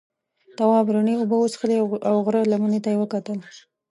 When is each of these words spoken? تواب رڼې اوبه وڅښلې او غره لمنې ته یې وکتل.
تواب 0.57 0.85
رڼې 0.93 1.13
اوبه 1.17 1.35
وڅښلې 1.37 1.77
او 2.09 2.15
غره 2.25 2.41
لمنې 2.51 2.79
ته 2.83 2.89
یې 2.93 2.97
وکتل. 3.01 3.39